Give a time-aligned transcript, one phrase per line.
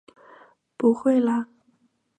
[0.77, 1.47] 不会啦！